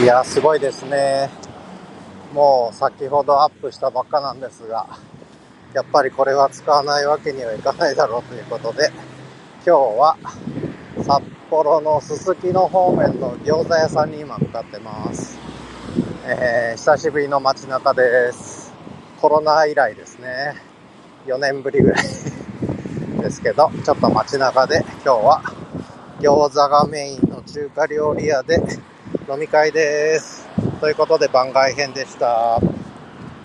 [0.00, 1.28] いや、すごいですね。
[2.32, 4.86] もう先ほどアップしたばっかなんですが、
[5.74, 8.90] やっぱりこれは使わないわけにはいかないだろうということで、
[9.66, 10.16] 今日は
[11.02, 15.38] 札幌のすすきの方面の餃子屋さんに今向かってます。
[16.26, 18.72] えー、久しぶりの街中です。
[19.20, 20.54] コロナ以来ですね。
[21.26, 22.04] 4年ぶりぐらい
[23.20, 25.42] ですけど、ちょっと街中で今日は
[26.18, 28.58] 餃子がメインの中華料理屋で
[29.32, 30.46] 飲み会です。
[30.78, 32.81] ということで番外編でした。